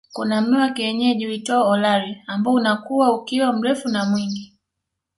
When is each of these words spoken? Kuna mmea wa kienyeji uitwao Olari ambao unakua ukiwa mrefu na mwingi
Kuna 0.13 0.41
mmea 0.41 0.61
wa 0.61 0.69
kienyeji 0.69 1.27
uitwao 1.27 1.69
Olari 1.69 2.23
ambao 2.27 2.53
unakua 2.53 3.13
ukiwa 3.13 3.53
mrefu 3.53 3.89
na 3.89 4.05
mwingi 4.05 4.57